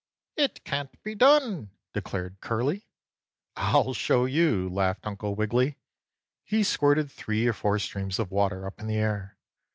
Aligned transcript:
"It 0.35 0.63
can't 0.63 0.99
be 1.03 1.13
done!" 1.13 1.69
declared 1.93 2.39
Curly. 2.41 2.87
"I'll 3.55 3.93
soon 3.93 3.93
show 3.93 4.25
you!" 4.25 4.67
laughed 4.67 5.05
Uncle 5.05 5.35
Wiggily. 5.35 5.77
He 6.43 6.63
squirted 6.63 7.11
three 7.11 7.45
or 7.45 7.53
four 7.53 7.77
streams 7.77 8.17
of 8.17 8.31
water 8.31 8.65
up 8.65 8.79
in 8.79 8.87
the 8.87 8.97
air. 8.97 9.37